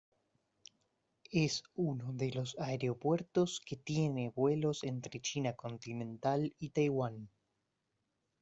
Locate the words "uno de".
1.75-2.31